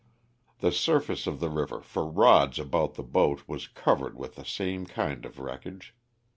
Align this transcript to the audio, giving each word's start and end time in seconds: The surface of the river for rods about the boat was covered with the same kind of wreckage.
The 0.61 0.71
surface 0.71 1.27
of 1.27 1.39
the 1.39 1.51
river 1.51 1.79
for 1.79 2.07
rods 2.09 2.57
about 2.57 2.95
the 2.95 3.03
boat 3.03 3.43
was 3.47 3.67
covered 3.67 4.17
with 4.17 4.33
the 4.33 4.43
same 4.45 4.87
kind 4.87 5.23
of 5.27 5.37
wreckage. 5.37 5.93